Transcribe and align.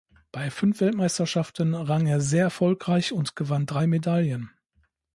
Bei 0.31 0.49
fünf 0.49 0.79
Weltmeisterschaften 0.81 1.75
rang 1.75 2.07
er 2.07 2.21
sehr 2.21 2.45
erfolgreich 2.45 3.13
und 3.13 3.35
gewann 3.35 3.67
drei 3.67 3.85
Medaillen. 3.85 4.49